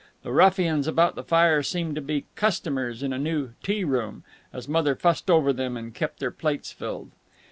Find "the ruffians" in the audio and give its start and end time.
0.23-0.87